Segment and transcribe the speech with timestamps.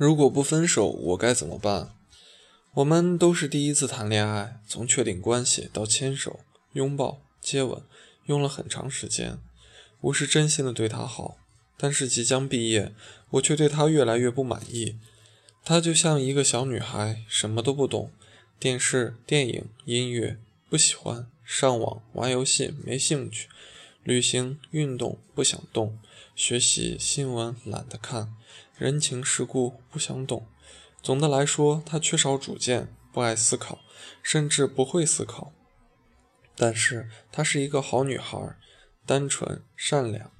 [0.00, 1.94] 如果不分手，我该怎么办？
[2.72, 6.40] 我们都是第一次谈恋爱，从确定关系到牵手、
[6.72, 7.82] 拥抱、接吻，
[8.24, 9.36] 用了很长时间。
[10.00, 11.36] 我是真心的对她好，
[11.76, 12.94] 但是即将毕业，
[13.32, 14.96] 我却对她越来越不满意。
[15.62, 18.10] 她就像一个小女孩，什么都不懂，
[18.58, 20.38] 电视、电影、音乐
[20.70, 23.50] 不喜欢，上网、玩游戏没兴趣，
[24.10, 25.96] 旅行、运动不想动，
[26.34, 28.34] 学习、新闻懒得看。
[28.76, 30.48] 人情世故不想懂，
[31.00, 33.78] 总的来说，她缺少主见，不爱思考，
[34.20, 35.52] 甚至不会思考。
[36.56, 38.56] 但是她是一个好女孩，
[39.06, 40.32] 单纯善良，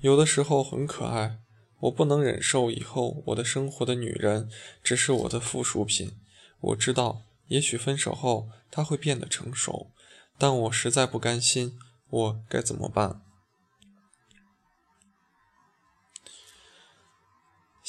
[0.00, 1.38] 有的时候很可爱。
[1.80, 4.48] 我不能忍受以后我的生活的女人
[4.82, 6.12] 只是我的附属品。
[6.60, 9.90] 我知道，也许分手后她会变得成熟，
[10.38, 11.78] 但我实在不甘心。
[12.10, 13.20] 我该怎么办？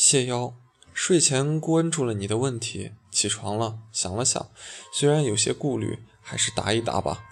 [0.09, 0.55] 谢邀，
[0.91, 4.49] 睡前关注了你的问题，起床了，想了想，
[4.91, 7.23] 虽然有些顾虑，还是答一答吧。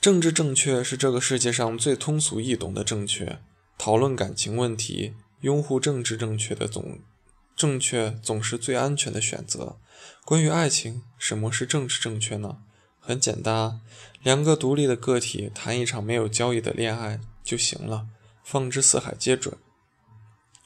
[0.00, 3.38] 政治正确是这个世界上最通俗易懂的正确。
[3.78, 6.98] 讨论感情问题，拥护政治正确的总
[7.54, 9.76] 正确总是最安全的选择。
[10.24, 12.56] 关于爱情，什么是政治正确呢？
[12.98, 13.80] 很简单，
[14.24, 18.08] 两个独立的个体谈一场没有交易的恋爱就行了，
[18.42, 19.56] 放之四海皆准。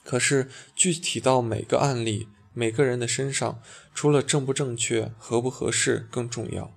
[0.06, 3.60] 可是具体到每个案例、每个人的身上，
[3.92, 6.72] 除了正不正确、合不合适更重要。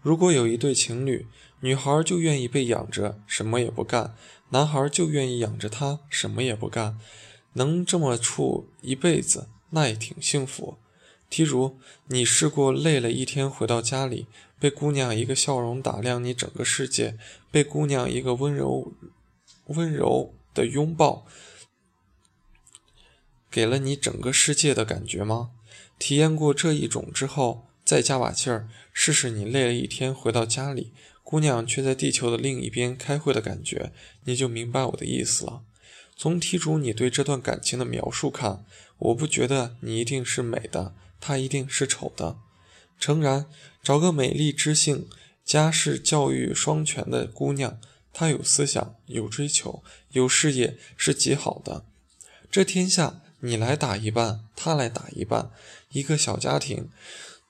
[0.00, 1.26] 如果有一对情侣，
[1.60, 4.14] 女孩就愿意被养着，什么也不干；
[4.48, 6.98] 男孩就愿意养着她，什么也不干，
[7.52, 10.78] 能这么处一辈子，那也挺幸福。
[11.30, 14.26] 譬如你试过累了一天回到家里，
[14.58, 17.18] 被姑娘一个笑容打亮你整个世界，
[17.50, 18.92] 被姑娘一个温柔、
[19.66, 21.26] 温柔的拥抱。
[23.52, 25.50] 给了你整个世界的感觉吗？
[25.98, 30.92] 体验过这一种之后，再加把劲儿，试试你累了一天回到家里，
[31.22, 33.92] 姑娘却在地球的另一边开会的感觉，
[34.24, 35.62] 你就明白我的意思了。
[36.16, 38.64] 从题主你对这段感情的描述看，
[38.98, 42.38] 我不觉得你一定是美的，她一定是丑的。
[42.98, 43.46] 诚然，
[43.82, 45.06] 找个美丽知性、
[45.44, 47.78] 家世教育双全的姑娘，
[48.14, 51.84] 她有思想、有追求、有事业，是极好的。
[52.50, 53.20] 这天下。
[53.44, 55.50] 你来打一半，他来打一半，
[55.90, 56.88] 一个小家庭，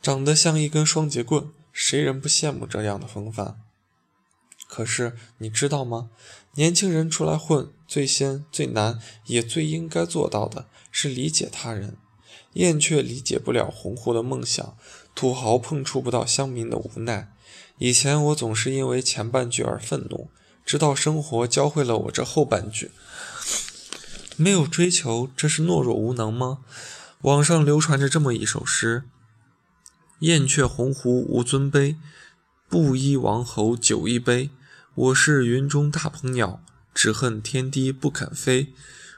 [0.00, 3.56] 长得像一根双节棍，谁人不羡慕这样的风范？
[4.68, 6.08] 可是你知道吗？
[6.54, 11.98] 年轻人出来混，最先、最难，也最应该做到的是理解他人。
[12.54, 14.76] 燕雀理解不了鸿鹄的梦想，
[15.14, 17.30] 土豪碰触不到乡民的无奈。
[17.76, 20.30] 以前我总是因为前半句而愤怒，
[20.64, 22.90] 直到生活教会了我这后半句。
[24.36, 26.58] 没有追求，这是懦弱无能吗？
[27.22, 29.04] 网上流传着这么一首诗
[30.20, 31.96] ：“燕雀鸿鹄无尊卑，
[32.68, 34.50] 布衣王侯酒一杯。
[34.94, 36.62] 我是云中大鹏鸟，
[36.94, 38.74] 只恨天低不肯飞。”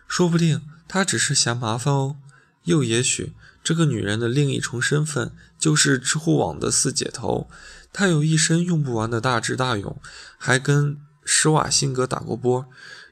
[0.06, 2.16] 说不定她只是嫌麻烦哦。
[2.64, 3.32] 又也许，
[3.62, 7.48] 这个女人的另一重身份就是知乎网的四姐头。
[7.92, 10.00] 她有一身用不完的大智大勇，
[10.36, 12.66] 还跟施瓦辛格打过波，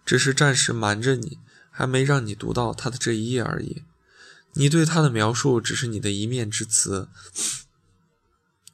[0.04, 1.38] 只是暂时瞒着你。
[1.72, 3.82] 还没让你读到他的这一页而已，
[4.52, 7.08] 你对他的描述只是你的一面之词，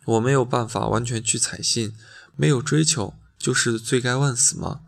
[0.04, 1.94] 我没有办法完全去采信。
[2.40, 4.82] 没有追求就是罪该万死吗？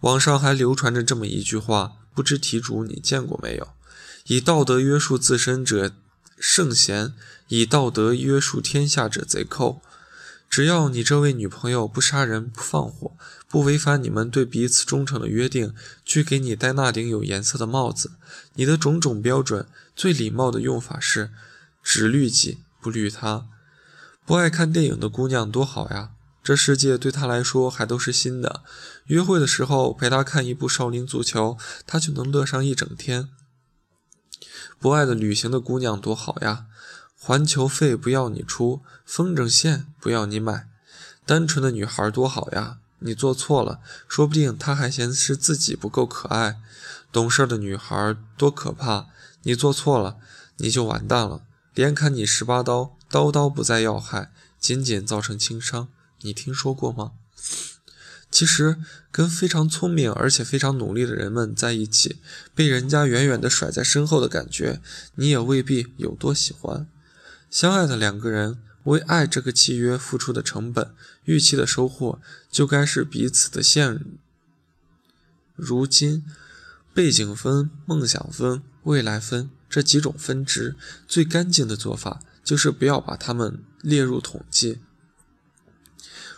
[0.00, 3.68] 网上还流传着这么一句话，不知题主你见过没有？
[4.28, 5.94] 以道德约束自身者
[6.38, 7.12] 圣贤，
[7.48, 9.82] 以道德约束天下者贼寇。
[10.48, 13.12] 只要你这位女朋友不杀人、不放火、
[13.48, 15.74] 不违反你们对彼此忠诚的约定，
[16.04, 18.12] 去给你戴那顶有颜色的帽子，
[18.54, 21.30] 你的种种标准最礼貌的用法是：
[21.82, 23.46] 只绿己不绿他。
[24.24, 26.10] 不爱看电影的姑娘多好呀，
[26.42, 28.62] 这世界对她来说还都是新的。
[29.06, 33.28] 约会的时候陪她看一部少林足球，她就能乐上一整天。
[34.78, 36.66] 不爱的旅行的姑娘多好呀。
[37.18, 40.68] 环球费不要你出，风筝线不要你买，
[41.24, 42.78] 单纯的女孩多好呀！
[43.00, 46.60] 你做错了，说不定她还嫌是自己不够可爱。
[47.10, 49.06] 懂事的女孩多可怕！
[49.42, 50.16] 你做错了，
[50.58, 51.42] 你就完蛋了，
[51.74, 55.88] 连砍你十八刀，刀刀不再要害，仅仅造成轻伤。
[56.20, 57.12] 你听说过吗？
[58.30, 58.76] 其实，
[59.10, 62.20] 跟非常聪明而且非常努力的人们在一起，
[62.54, 64.80] 被人家远远地甩在身后的感觉，
[65.14, 66.86] 你也未必有多喜欢。
[67.56, 70.94] 相爱的两个人为爱这个契约付出的成本，
[71.24, 72.20] 预期的收获
[72.50, 74.04] 就该是彼此的现
[75.54, 76.22] 如今
[76.92, 79.82] 背景分、梦想分、未来分，这。
[79.82, 80.76] 几种分值，
[81.08, 84.80] 最干净的做法就是不要把它们列入统计。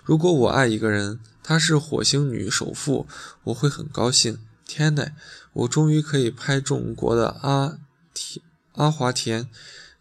[0.04, 3.08] 如果我爱一个人，她是火星女首富，
[3.42, 4.38] 我会很高兴。
[4.64, 5.08] 天呐，
[5.52, 7.76] 我终于可以拍中国的阿
[8.14, 8.44] 田
[8.74, 9.48] 阿华田，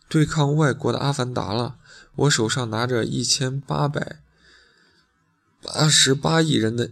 [0.09, 1.75] 对抗外国的阿凡达了。
[2.15, 4.21] 我手上拿着一千八百
[5.61, 6.91] 八十八亿人的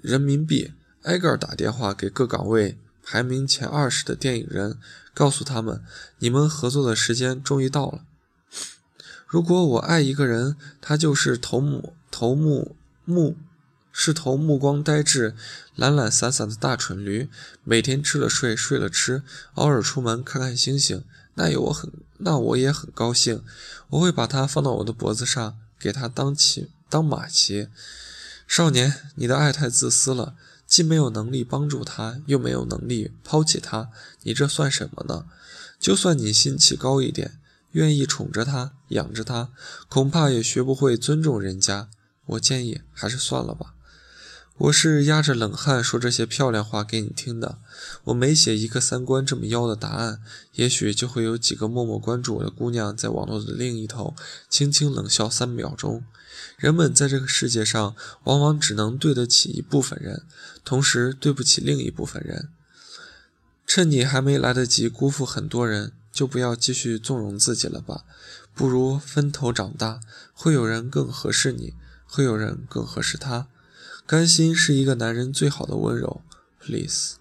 [0.00, 4.78] 人民币，挨个打电话给各岗位排名前二十的电影人，
[5.12, 5.82] 告诉他们，
[6.18, 8.04] 你们合作的时间终于到了。
[9.26, 13.36] 如果我爱一个人，他就是头目头目目。
[13.90, 15.34] 是头目光呆滞、
[15.74, 17.28] 懒懒散散的大蠢驴，
[17.64, 19.24] 每天吃了睡，睡了吃，
[19.54, 21.02] 偶尔出门看看星星，
[21.38, 21.88] 那有我很，
[22.18, 23.44] 那我也很高兴。
[23.90, 27.68] 我会把它放到我的脖子上，给它当骑当马骑。
[28.48, 30.34] 少年，你的爱太自私了，
[30.66, 33.90] 既没有能力帮助他，又没有能力抛弃他，
[34.24, 35.26] 你这算什么呢？
[35.78, 37.38] 就算你心气高一点，
[37.70, 39.50] 愿意宠着他，养着他，
[39.88, 41.88] 恐怕也学不会尊重人家。
[42.26, 43.74] 我建议还是算了吧。
[44.58, 47.58] 我是压着冷汗说这些漂亮话给你听的。
[48.04, 50.20] 我每写一个三观这么妖的答案，
[50.54, 54.16] 也许就会有几个默默关注我的姑娘在网络的另一头
[54.50, 56.02] 轻轻冷笑三秒钟。
[56.56, 57.94] 人们在这个世界上
[58.24, 60.24] 往往只能对得起一部分人，
[60.64, 62.48] 同时对不起另一部分人。
[63.64, 68.02] 趁你还没来得及辜负很多人，就不要继续纵容自己了吧。
[68.54, 70.00] 不如分头长大，
[70.32, 71.74] 会有人更合适你，
[72.04, 73.46] 会有人更合适他。
[74.08, 76.22] 甘心是一个男人最好的温柔
[76.58, 77.16] ，please。